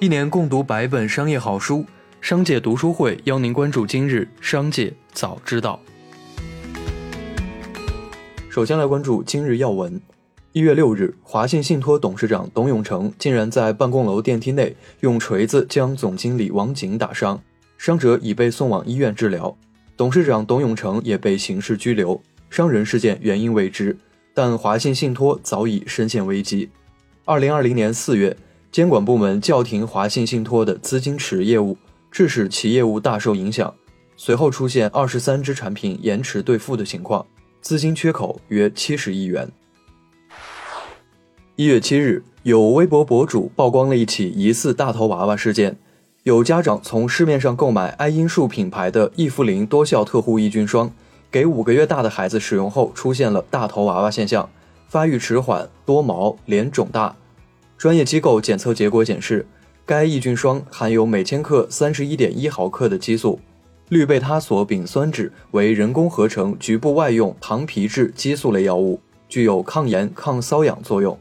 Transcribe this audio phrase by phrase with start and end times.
[0.00, 1.84] 一年共读百本商业好书，
[2.22, 5.78] 商界读书会邀您关注今日商界早知道。
[8.48, 10.00] 首先来关注今日要闻。
[10.52, 17.38] 一月六日，华信信托董事长董永成竟然在办公楼电梯内用锤子将总经理王景打伤，
[17.76, 19.54] 伤者已被送往医院治疗，
[19.98, 22.18] 董事长董永成也被刑事拘留。
[22.48, 23.94] 伤人事件原因未知，
[24.32, 26.70] 但华信信托早已深陷危机。
[27.26, 28.34] 二零二零年四月，
[28.72, 31.76] 监管部门叫停华信信托的资金池业务，
[32.12, 33.74] 致使其业务大受影响。
[34.16, 37.26] 随后出现二十三只产品延迟兑付的情况，
[37.60, 39.50] 资金缺口约七十亿元。
[41.56, 45.76] 一月七日，有微博博主曝光了一起疑似大头娃娃事件。
[46.22, 50.92] 有家长从市面上购买爱因树品牌的益肤灵多效特护抑菌霜，
[51.28, 54.48] 给五个月大的孩子使用后，出现了大头娃娃现象，
[54.86, 57.16] 发育迟缓、多毛、脸肿大。
[57.80, 59.46] 专业机构检测结果显示，
[59.86, 63.40] 该抑菌霜含有每千克三十一点一毫克的激素，
[63.88, 69.00] 氯贝他索丙酸酯为人工合成局部外用糖皮质激素类药物，
[69.30, 71.18] 具有抗炎、抗瘙痒作用。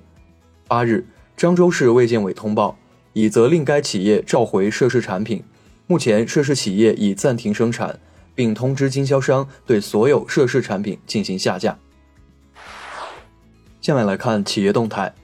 [0.67, 1.07] 八日，
[1.37, 2.77] 漳州市卫健委通报，
[3.13, 5.41] 已责令该企业召回涉事产品。
[5.87, 7.97] 目前，涉事企业已暂停生产，
[8.35, 11.79] 并通知经销商对所有涉事产品进行下架。
[13.79, 15.15] 下面来看企业动态。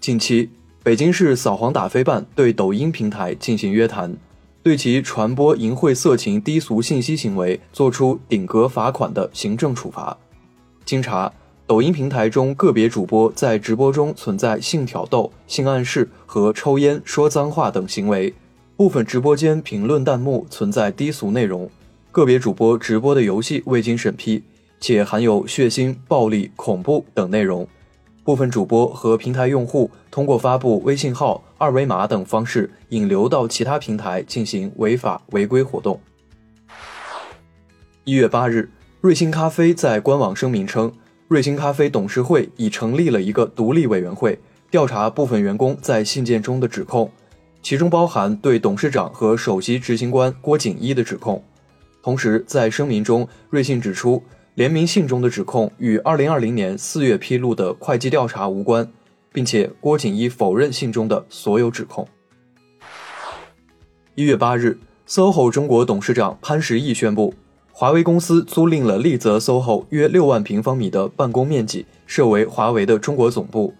[0.00, 0.50] 近期，
[0.84, 4.14] 北京市扫黄打非办对抖音平台进行约谈，
[4.62, 10.16] 对其传播淫秽色情低俗信息行为作出顶格罚款的行政处罚。
[10.84, 11.32] 经查。
[11.66, 18.34] 抖音平台中个别主播在直播中存在性挑逗、性暗示和抽烟、说脏话等行为，
[18.76, 21.70] 部分直播间评论弹幕存在低俗内容，
[22.12, 24.42] 个别主播直播的游戏未经审批，
[24.78, 27.66] 且含有血腥、暴力、恐怖等内容，
[28.24, 36.00] 部分主播和平台用户通过发布微信号、二维码等方式引流到其他平台进行违法违规活动。
[38.04, 38.70] 一月八日，
[39.02, 40.90] 瑞幸咖啡在官网声明称。
[41.26, 44.38] 瑞幸咖啡董事会已成立了一个独立委员会，
[44.70, 47.10] 调查部分员工在信件中的指控，
[47.62, 51.42] 其中包含对董事长和首席执行官郭锦一的指控。
[52.02, 54.22] 同时，在声明中，瑞幸指出，
[54.54, 58.88] 联名信中的指控与2020年4月披露的会计调查无关，
[59.32, 62.06] 并且郭锦一否认信中的所有指控。
[64.14, 64.78] 一月八日
[65.08, 67.34] ，SOHO 中国董事长潘石屹宣布。
[67.72, 73.74] 华为公司租赁了丽泽 SOHO 约六万平方米的办公面积，设为华为的中国总部。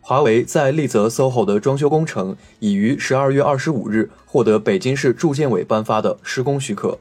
[0.00, 6.98] 华为在丽泽 SOHO 的装修工程已于十二月二十五日获得北京市住建委颁发的施工许可，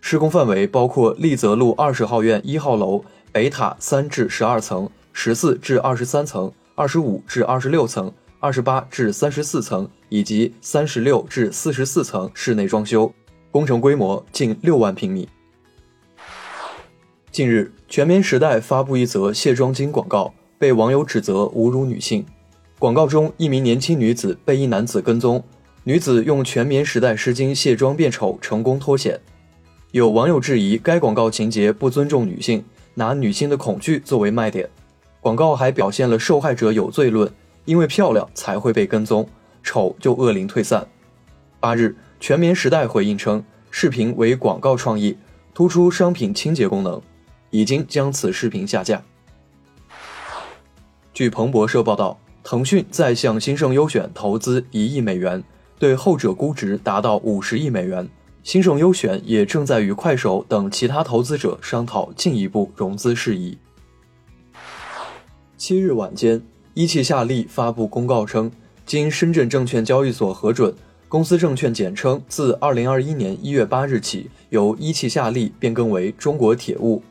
[0.00, 13.12] 施工范围包括丽泽路二十号院一号楼北塔三至十二层、十四至二十三层、二十五至二十六层、二十八至三十四层以及三十六至四十四层室内装修，
[13.50, 15.28] 工程规模近六万平米。
[17.30, 22.26] 近日，全棉时代发布一则卸妆巾广告，被网友指责侮辱女性。
[22.78, 25.44] 广告中，一名年轻女子被一男子跟踪，
[25.84, 29.20] 女子用全棉时代湿巾卸妆变丑，成功脱险。
[29.92, 32.64] 有网友质疑该广告情节不尊重女性，
[32.94, 34.70] 拿女性的恐惧作为卖点。
[35.20, 37.28] 广告还表现了受害者有罪论，
[37.64, 39.28] 因为漂亮才会被跟踪，
[39.64, 40.86] 丑就恶灵退散。
[41.58, 45.18] 八日，全棉时代回应称，视频为广告创意，
[45.52, 47.02] 突出商品清洁功能。
[47.50, 49.02] 已经将此视频下架。
[51.12, 55.42] 据彭博社报道，腾讯在向新盛优选投资一亿美元，
[55.80, 58.08] 对后者估值达到五十亿美元。
[58.42, 63.58] 新盛优选也正在与快手等其他投资者商讨进一步融资事宜。
[65.58, 66.42] 七日晚间，
[66.72, 68.50] 一汽夏利发布公告称，
[68.86, 70.74] 经深圳证券交易所核准，
[71.06, 77.02] 公司证券简称自二零二一年一月八日起由一汽夏利变更为中国铁物。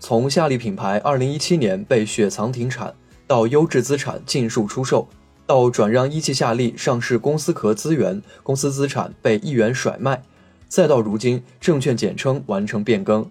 [0.00, 2.92] 从夏利品牌2017年被雪藏停产，
[3.28, 5.06] 到优质资产尽数出售，
[5.46, 10.20] 到转让一汽夏利上市公司壳资源，公司资产被一元甩卖，
[10.68, 13.30] 再到如今证券简称完成变更，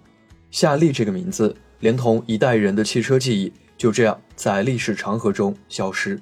[0.52, 6.20] 夏利这个名字连同一代人的汽车记忆就这样在历史长河中消失。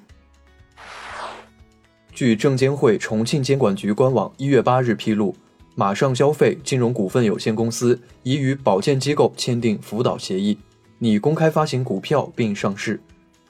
[2.12, 5.34] 据证监会重庆监管局官网一月八日披露。
[5.74, 10.58] 马上消费金融股份有限公司已与保荐机构签订辅导协议，
[10.98, 13.00] 拟公开发行股票并上市。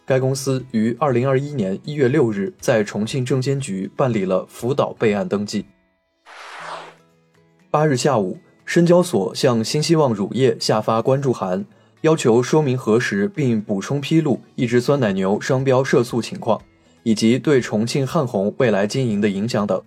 [0.06, 5.64] 该公司于二零二一年一月六日在重庆证监局办理了辅导备案登记。
[7.72, 8.36] 八日下午，
[8.66, 11.64] 深交所向新希望乳业下发关注函，
[12.02, 16.60] 要求说明核实并补充披露一只酸奶牛商标涉诉情况，
[17.02, 19.80] 以及对重庆汉红未来经营的影响等。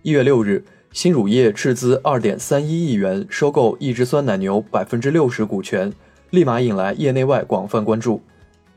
[0.00, 5.92] 一月六日，新乳业斥资二点三一亿元收购一只酸奶牛百分之六十股权，
[6.30, 8.22] 立马引来业内外广泛关注。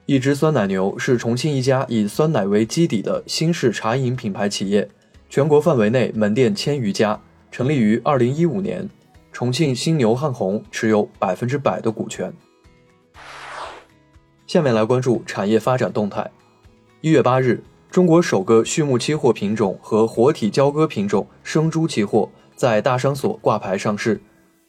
[0.06, 4.86] 一只酸奶牛是重庆一家以酸奶为基底的新式茶饮品牌企业，
[5.30, 7.18] 全国范围内门店千余家，
[7.52, 8.90] 成立于二零一五年。
[9.32, 12.34] 重庆新牛汉红持有百分之百的股权。
[14.48, 16.28] 下面来关注产业发展动态。
[17.02, 24.20] 一月八日，中国首个畜牧期货品种和活体交割品种生猪期货在大商所挂牌上市。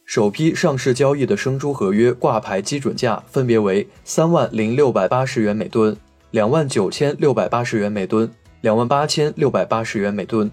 [0.04, 5.96] 首批上市交易的生猪合约挂牌基准价分别为三万零六百八十元每吨、
[6.32, 10.50] 两万九千六百八十元每吨、两万八千六百八十元每吨。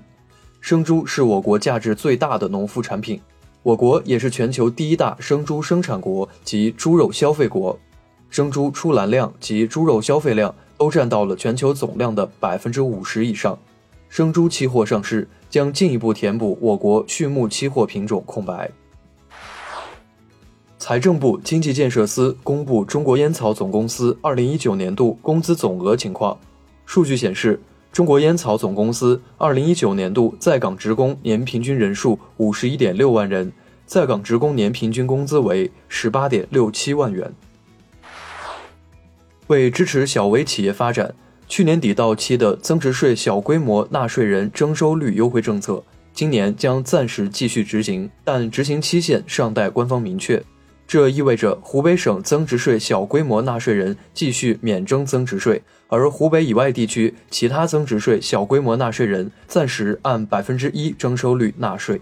[0.66, 3.22] 生猪是我国价值最大的农副产品。
[3.62, 7.78] 我国也是全球第一大生猪生产国及猪肉消费国，
[8.32, 13.56] 生猪出栏量及猪肉消费量都占到了全球总量的百分之五十以上。
[14.10, 18.72] 生猪期货上市将进一步填补我国畜牧期货品种空白。
[20.80, 26.36] 财政部经济建设司公布中国烟草总公司二零一九年度工资总额情况，
[26.88, 27.62] 数据显示。
[27.96, 33.54] 中国烟草总公司二零一九年度在岗职工年平均人数五十一点六万人，
[33.86, 37.34] 在岗职工年平均工资为十八点六七万元。
[39.48, 41.16] 为支持小微企业发展，
[41.48, 45.82] 去年底到期的增值税小规模纳税人征收率优惠政策，
[46.12, 50.44] 今年将暂时继续执行，但执行期限尚待官方明确。
[50.88, 62.00] 这意味着湖北省增值税小规模纳税人继续免征增值税，而湖北以外地区其他增值税小规模纳税人暂时按百分之一征收率纳税。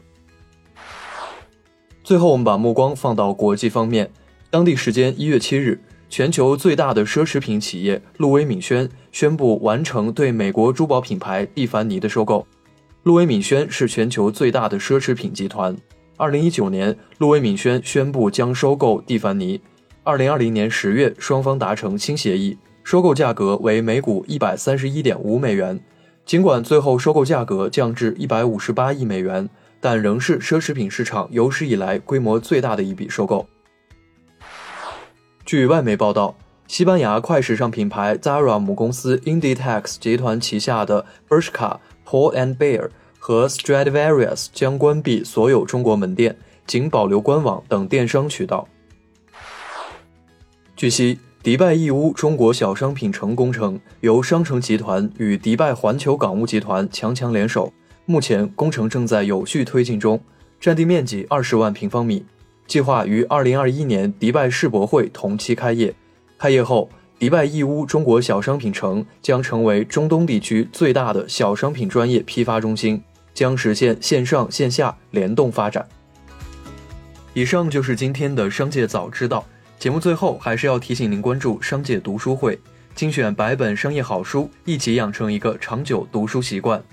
[2.03, 4.12] 最后，我们把目光放到国际方面。
[4.50, 5.79] 当地时间一月七日，
[6.09, 12.45] 全球最大的奢侈品企业路威敏轩宣布完成对美国珠宝品牌蒂凡尼的收购。
[13.03, 15.75] 路威敏轩是全球最大的奢侈品集团。
[16.15, 19.60] 二零一九年，路威敏轩宣布将收购蒂凡尼。
[20.04, 25.80] 二零二零年十月，双方达成新协议，收购价格为每股一百三十一点五美元。
[26.24, 29.50] 尽管最后收购价格降至一百五十八亿美元，
[29.80, 33.48] 但仍是奢侈品市场有史以来规模最大的一笔收购。
[35.44, 36.38] 据外媒报道，
[36.68, 42.89] 西班牙快时尚品牌 Zara 母公司 Inditex 集团旗下的 Bershka、Paul and Bear。
[43.25, 46.35] 和 Stradivarius 将关闭所有中国门店，
[46.67, 48.67] 仅保留官网等电商渠道。
[50.75, 57.71] 据悉，迪拜义乌中国小商品城工程由商城集团与迪拜环球港务集团强强联手，
[58.05, 60.19] 目前工程正在有序推进中，
[60.59, 62.25] 占地面积二十万平方米，
[62.67, 65.95] 计划于二零二一年迪拜世博会同期开业。
[66.37, 73.01] 开业后，迪拜义乌中国小商品城将成为中东地区最大的小商品专业批发中心。
[73.33, 75.88] 将实现线上线下联动发展。
[77.33, 79.45] 以上就是今天的商界早知道
[79.80, 80.00] 节目。
[80.00, 82.59] 最后还是要提醒您关注商界读书会，
[82.94, 86.83] 精选百本商业好书，一起养成一个长久读书习惯。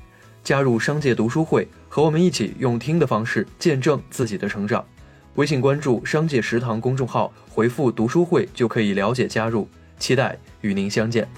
[0.43, 4.83] 加入商界读书会，和我们一起用听的方式见证自己的成长。
[5.35, 9.69] 微信关注“商界食堂”公众号，回复“读书会”就可以了解加入。
[9.99, 11.29] 期待与您相见。